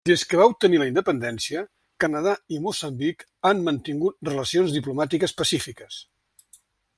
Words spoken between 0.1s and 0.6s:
que va